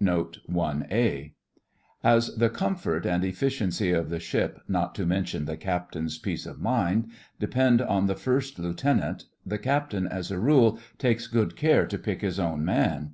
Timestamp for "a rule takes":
10.32-11.28